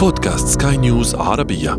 [0.00, 1.78] بودكاست سكاي نيوز عربية.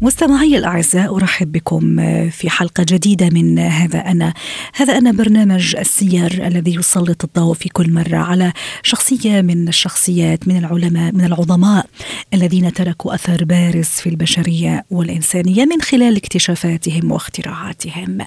[0.00, 1.96] مستمعي الأعزاء أرحب بكم
[2.30, 4.34] في حلقة جديدة من هذا أنا.
[4.74, 10.56] هذا أنا برنامج السير الذي يسلط الضوء في كل مرة على شخصية من الشخصيات من
[10.56, 11.86] العلماء من العظماء
[12.34, 18.18] الذين تركوا أثر بارز في البشرية والإنسانية من خلال اكتشافاتهم واختراعاتهم.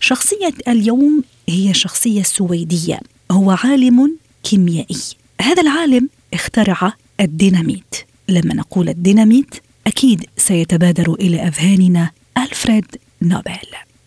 [0.00, 3.00] شخصية اليوم هي شخصية سويدية
[3.30, 5.00] هو عالم كيميائي.
[5.40, 7.94] هذا العالم اخترع الديناميت
[8.28, 9.54] لما نقول الديناميت
[9.86, 12.86] أكيد سيتبادر إلى أذهاننا ألفريد
[13.22, 13.58] نوبل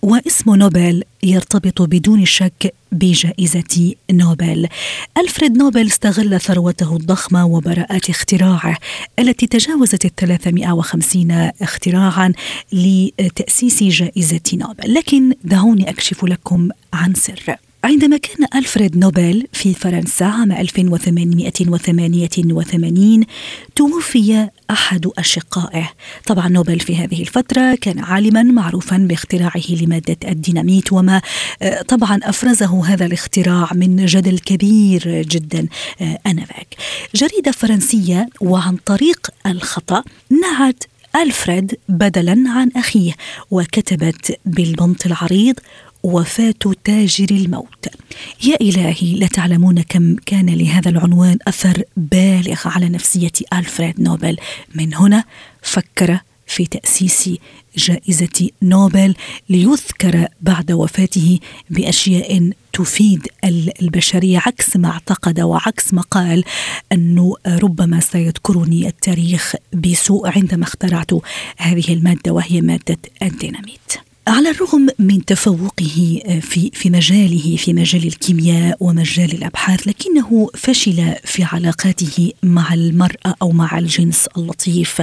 [0.02, 4.68] واسم نوبل يرتبط بدون شك بجائزة نوبل.
[5.18, 8.78] ألفريد نوبل استغل ثروته الضخمة وبراءات اختراعه
[9.20, 12.34] التي تجاوزت ال 350 اختراعا
[12.74, 17.55] لتأسيس جائزة نوبل، لكن دعوني أكشف لكم عن سر.
[17.84, 23.26] عندما كان ألفريد نوبل في فرنسا عام 1888
[23.76, 25.90] توفي أحد أشقائه.
[26.26, 31.21] طبعا نوبل في هذه الفترة كان عالما معروفا باختراعه لمادة الديناميت وما
[31.62, 35.68] آه، طبعا أفرزه هذا الاختراع من جدل كبير جدا
[36.01, 36.76] آه، آنذاك.
[37.16, 40.04] جريدة فرنسية وعن طريق الخطأ
[40.41, 40.84] نعت
[41.16, 43.13] ألفريد بدلا عن أخيه
[43.51, 45.55] وكتبت بالبنط العريض
[46.04, 47.88] وفاة تاجر الموت.
[48.44, 54.38] يا إلهي لا تعلمون كم كان لهذا العنوان أثر بالغ على نفسية ألفريد نوبل.
[54.76, 55.24] من هنا
[55.62, 56.20] فكر
[56.52, 57.29] في تأسيس
[57.77, 59.16] جائزة نوبل
[59.49, 63.27] ليذكر بعد وفاته بأشياء تفيد
[63.82, 66.44] البشرية عكس ما اعتقد وعكس ما قال
[66.91, 71.12] أنه ربما سيذكرني التاريخ بسوء عندما اخترعت
[71.57, 74.10] هذه المادة وهي مادة الديناميت.
[74.28, 81.16] على الرغم من تفوقه آه، في في مجاله في مجال الكيمياء ومجال الأبحاث لكنه فشل
[81.25, 85.02] في علاقاته مع المرأة أو مع الجنس اللطيف.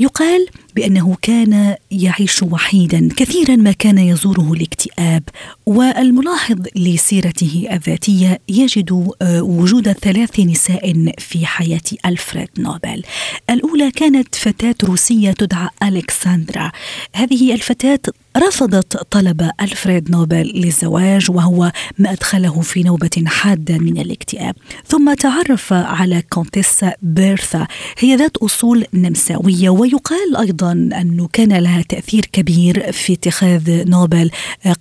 [0.00, 5.22] يقال بأنه كان يعيش وحيدا كثيرا ما كان يزوره الاكتئاب
[5.66, 13.02] والملاحظ لسيرته الذاتية يجد آه، وجود ثلاث نساء في حياة ألفريد نوبل.
[13.50, 16.72] الأولى كانت فتاة روسية تدعى ألكسندرا.
[17.14, 18.00] هذه الفتاة
[18.36, 24.54] رفضت طلب ألفريد نوبل للزواج وهو ما أدخله في نوبة حادة من الاكتئاب.
[24.86, 27.66] ثم تعرف على كونتيسا بيرثا
[27.98, 34.30] هي ذات أصول نمساوية ويقال أيضا أنه كان لها تأثير كبير في اتخاذ نوبل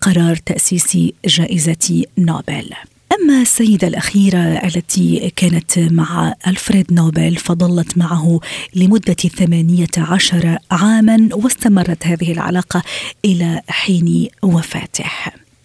[0.02, 2.70] قرار تأسيس جائزة نوبل.
[3.14, 8.40] أما السيدة الأخيرة التي كانت مع ألفريد نوبل فظلت معه
[8.76, 12.84] لمدة ثمانية عشر عاما واستمرت هذه العلاقة
[13.26, 15.06] إلى حين وفاته.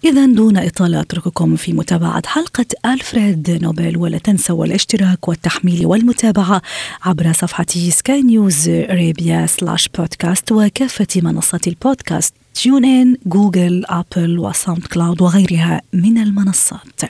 [0.05, 6.63] إذا دون إطالة أترككم في متابعة حلقة ألفريد نوبل ولا تنسوا الاشتراك والتحميل والمتابعة
[7.03, 15.23] عبر صفحة Sky News Arabia slash بودكاست وكافة منصات البودكاست TuneIn Google Apple و SoundCloud
[15.23, 17.05] وغيرها من المنصات.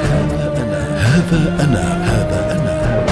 [0.00, 3.06] هذا أنا هذا أنا هذا أنا.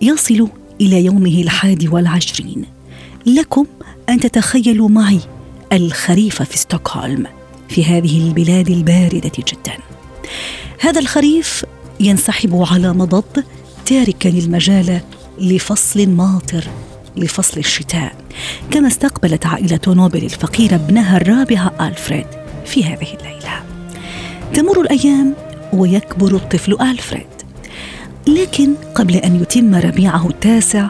[0.02, 0.48] يصل
[0.80, 2.64] إلى يومه الحادي والعشرين.
[3.26, 3.66] لكم
[4.08, 5.20] أن تتخيلوا معي
[5.72, 7.26] الخريف في ستوكهولم
[7.68, 9.76] في هذه البلاد الباردة جدا.
[10.80, 11.64] هذا الخريف
[12.00, 13.44] ينسحب على مضض
[13.86, 15.00] تاركا المجال
[15.38, 16.64] لفصل ماطر
[17.16, 18.16] لفصل الشتاء
[18.70, 22.26] كما استقبلت عائلة نوبل الفقيرة ابنها الرابع ألفريد
[22.64, 23.65] في هذه الليلة.
[24.54, 25.34] تمر الأيام
[25.72, 27.26] ويكبر الطفل ألفريد.
[28.26, 30.88] لكن قبل أن يتم ربيعه التاسع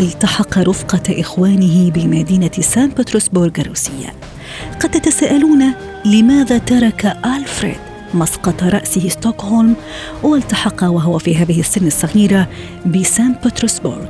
[0.00, 4.14] التحق رفقة إخوانه بمدينة سان بطرسبورغ الروسية.
[4.80, 5.72] قد تتساءلون
[6.04, 7.76] لماذا ترك ألفريد
[8.14, 9.74] مسقط رأسه ستوكهولم
[10.22, 12.48] والتحق وهو في هذه السن الصغيرة
[12.86, 14.06] بسان بطرسبورغ؟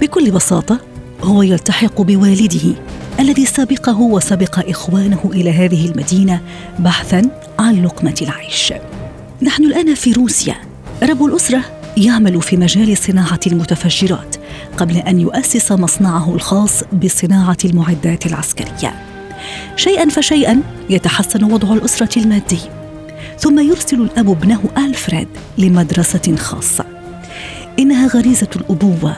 [0.00, 0.78] بكل بساطة
[1.22, 2.74] هو يلتحق بوالده
[3.20, 6.40] الذي سبقه وسبق إخوانه إلى هذه المدينة
[6.78, 7.22] بحثا
[7.58, 8.72] عن لقمة العيش.
[9.42, 10.54] نحن الآن في روسيا.
[11.02, 11.60] رب الأسرة
[11.96, 14.36] يعمل في مجال صناعة المتفجرات
[14.76, 18.94] قبل أن يؤسس مصنعه الخاص بصناعة المعدات العسكرية.
[19.76, 22.60] شيئا فشيئا يتحسن وضع الأسرة المادي.
[23.38, 25.28] ثم يرسل الأب ابنه ألفريد
[25.58, 26.84] لمدرسة خاصة.
[27.78, 29.16] إنها غريزة الأبوة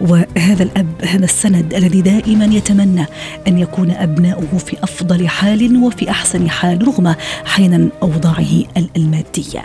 [0.00, 3.06] وهذا الأب هذا السند الذي دائما يتمنى
[3.48, 7.14] أن يكون أبناؤه في أفضل حال وفي أحسن حال رغم
[7.44, 8.64] حين أوضاعه
[8.96, 9.64] المادية.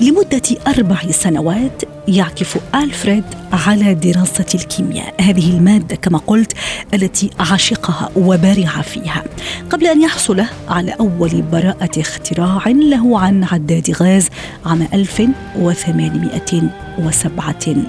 [0.00, 5.14] لمدة أربع سنوات يعكف ألفريد على دراسة الكيمياء.
[5.20, 6.52] هذه المادة كما قلت
[6.94, 9.24] التي عشقها وبارع فيها.
[9.70, 14.28] قبل أن يحصل على أول براءة اختراع له عن عداد غاز
[14.66, 17.84] عام 1857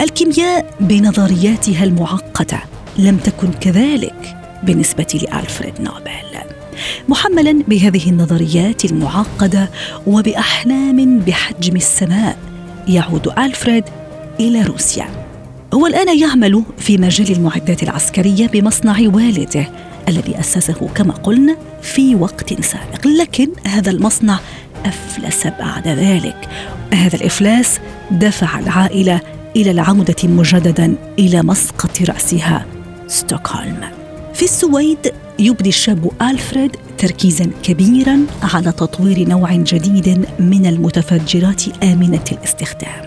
[0.00, 2.58] الكيمياء بنظرياتها المعقدة
[2.98, 4.36] لم تكن كذلك.
[4.66, 6.10] بالنسبة لألفريد نوبل.
[7.08, 9.70] محملا بهذه النظريات المعقدة
[10.06, 12.38] وبأحلام بحجم السماء
[12.88, 13.84] يعود ألفريد
[14.40, 15.08] إلى روسيا.
[15.74, 19.66] هو الآن يعمل في مجال المعدات العسكرية بمصنع والده
[20.08, 23.06] الذي أسسه كما قلنا في وقت سابق.
[23.06, 24.38] لكن هذا المصنع
[24.84, 26.48] أفلس بعد ذلك.
[26.92, 27.80] هذا الإفلاس
[28.10, 29.20] دفع العائلة
[29.56, 32.66] إلى العودة مجددا إلى مسقط رأسها
[33.08, 33.95] ستوكهولم.
[34.36, 43.04] في السويد يبدي الشاب ألفريد تركيزا كبيرا على تطوير نوع جديد من المتفجرات آمنة الاستخدام.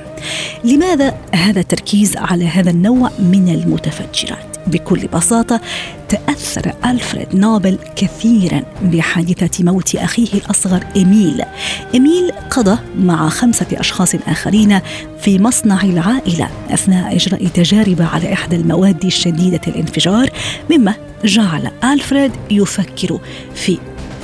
[0.64, 5.62] لماذا هذا التركيز على هذا النوع من المتفجرات؟ بكل بساطة
[6.10, 11.44] تأثر ألفريد نوبل كثيرا بحادثة موت أخيه الأصغر إيميل
[11.94, 14.80] إيميل قضى مع خمسة أشخاص آخرين
[15.22, 20.30] في مصنع العائلة أثناء إجراء تجارب على إحدى المواد الشديدة الانفجار
[20.72, 20.94] مما
[21.26, 23.20] جعل ألفريد يفكر
[23.56, 23.78] في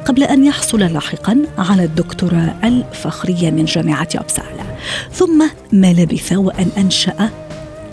[0.04, 4.64] قبل أن يحصل لاحقا على الدكتوراه الفخرية من جامعة أبسالا
[5.12, 7.30] ثم ما لبث وأن أنشأ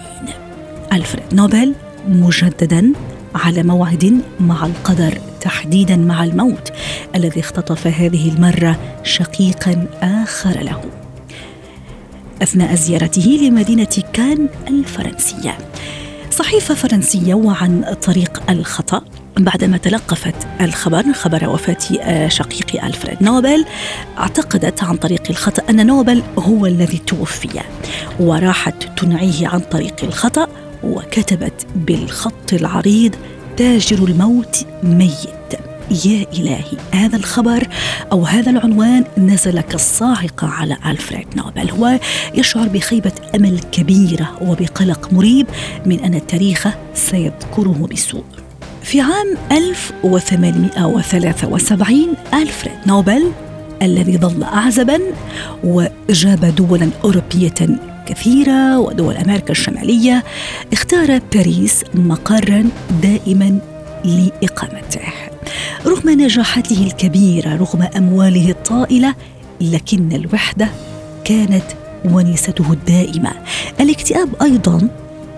[0.93, 1.73] ألفريد نوبل
[2.07, 2.93] مجددا
[3.35, 6.71] على موعد مع القدر تحديدا مع الموت
[7.15, 10.81] الذي اختطف هذه المرة شقيقا آخر له.
[12.41, 15.57] أثناء زيارته لمدينة كان الفرنسية.
[16.31, 19.01] صحيفة فرنسية وعن طريق الخطأ
[19.37, 23.65] بعدما تلقفت الخبر خبر وفاة آه، شقيق ألفريد نوبل
[24.17, 27.61] اعتقدت عن طريق الخطأ أن نوبل هو الذي توفي
[28.19, 30.47] وراحت تنعيه عن طريق الخطأ
[30.83, 33.15] وكتبت بالخط العريض
[33.57, 35.27] تاجر الموت ميت.
[36.05, 37.67] يا إلهي هذا الخبر
[38.11, 41.69] أو هذا العنوان نزل كالصاعقة على ألفريد نوبل.
[41.69, 41.99] هو
[42.35, 45.47] يشعر بخيبة أمل كبيرة وبقلق مريب
[45.85, 48.23] من أن التاريخ سيذكره بسوء.
[48.83, 53.31] في عام 1873 ألفريد نوبل
[53.81, 54.99] الذي ظل أعزبا
[55.63, 60.23] وجاب دولا أوروبية كثيرة ودول أمريكا الشمالية
[60.73, 62.69] اختار باريس مقرا
[63.01, 63.59] دائما
[64.05, 65.01] لإقامته.
[65.85, 69.15] رغم نجاحاته الكبيرة رغم أمواله الطائلة
[69.61, 70.69] لكن الوحدة
[71.23, 71.65] كانت
[72.05, 73.31] ونيسته الدائمة.
[73.79, 74.89] الاكتئاب أيضا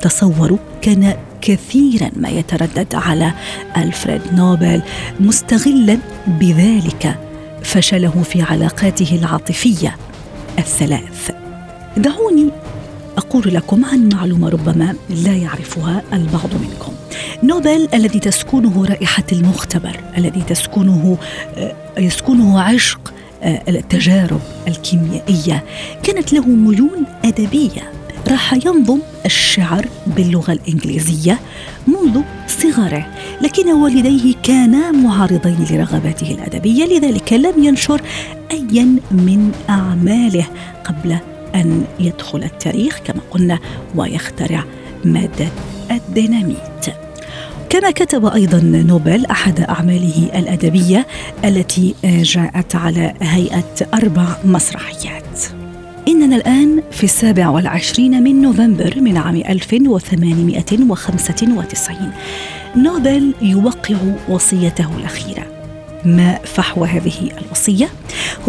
[0.01, 3.33] تصوروا كان كثيرا ما يتردد على
[3.77, 4.81] ألفريد نوبل
[5.19, 7.28] مستغلا بذلك
[7.63, 9.97] فشله في علاقاته العاطفية
[10.59, 11.31] الثلاث.
[11.97, 12.49] دعوني
[13.17, 16.93] أقول لكم عن معلومة ربما لا يعرفها البعض منكم.
[17.43, 21.17] نوبل الذي تسكنه رائحة المختبر الذي تسكنه
[21.57, 23.13] آه، يسكنه عشق
[23.43, 25.63] آه، التجارب الكيميائية
[26.03, 27.98] كانت له ميول أدبية.
[28.27, 31.39] راح ينظم الشعر باللغة الإنجليزية
[31.87, 33.07] منذ صغره
[33.41, 38.01] لكن والديه كانا معارضين لرغباته الأدبية لذلك لم ينشر
[38.51, 40.45] أيا من أعماله
[40.83, 41.17] قبل
[41.55, 43.59] أن يدخل التاريخ كما قلنا
[43.95, 44.63] ويخترع
[45.05, 45.47] مادة
[45.91, 46.85] الديناميت.
[47.69, 51.07] كما كتب أيضا نوبل أحد أعماله الأدبية
[51.45, 55.58] التي جاءت على هيئة أربع مسرحيات.
[56.09, 62.11] إننا الآن في السابع والعشرين من نوفمبر من عام 1895
[62.75, 63.95] نوبل يوقع
[64.29, 65.58] وصيته الأخيرة.
[66.05, 67.89] ما فحوى هذه الوصية.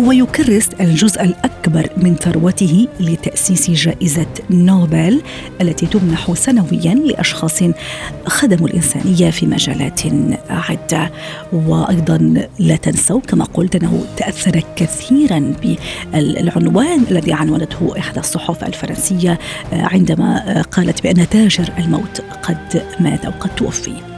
[0.00, 5.22] هو يكرس الجزء الأكبر من ثروته لتأسيس جائزة نوبل
[5.60, 7.62] التي تمنح سنويا لأشخاص
[8.26, 10.00] خدموا الانسانيه في مجالات
[10.50, 11.10] عدة.
[11.52, 19.38] وأيضا لا تنسوا كما قلت أنه تأثر كثيرا بالعنوان الذي عنونته إحدى الصحف الفرنسية
[19.72, 24.09] عندما قالت بأن تاجر الموت قد مات أو قد توفي.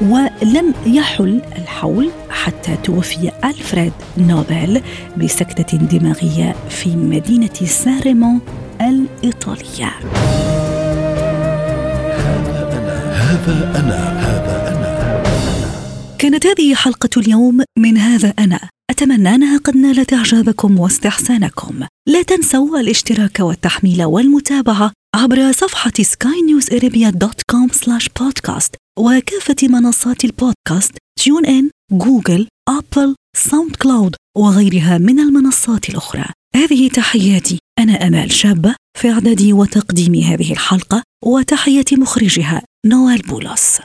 [0.00, 4.82] ولم يحل الحول حتى توفي ألفريد نوبل
[5.16, 8.40] بسكتة دماغية في مدينة سان
[8.80, 9.92] الإيطالية.
[13.14, 15.22] هذا أنا هذا أنا
[16.18, 18.60] كانت هذه حلقة اليوم من هذا أنا.
[18.90, 21.80] أتمنى أنها قد نالت إعجابكم واستحسانكم.
[22.08, 27.70] لا تنسوا الاشتراك والتحميل والمتابعة عبر صفحة skynewsarabia.com
[28.20, 28.89] podcast.
[29.00, 36.24] وكافة منصات البودكاست TuneIn، Google، Apple، SoundCloud وغيرها من المنصات الأخرى.
[36.56, 37.58] هذه تحياتي.
[37.78, 43.80] أنا أمال شابة في إعدادي وتقديم هذه الحلقة وتحية مخرجها نوال بولس.